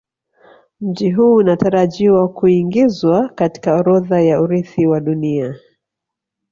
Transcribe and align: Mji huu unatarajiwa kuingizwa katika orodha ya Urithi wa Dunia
Mji 0.81 1.11
huu 1.11 1.35
unatarajiwa 1.35 2.27
kuingizwa 2.29 3.29
katika 3.29 3.75
orodha 3.75 4.21
ya 4.21 4.41
Urithi 4.41 4.87
wa 4.87 4.99
Dunia 5.01 5.55